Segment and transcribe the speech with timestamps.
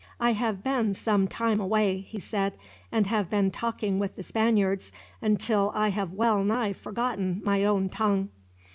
[0.19, 2.53] "I have been some time away," he said;
[2.91, 7.87] "and have been talking with the Spaniards until I have well nigh forgotten my own
[7.87, 8.29] tongue."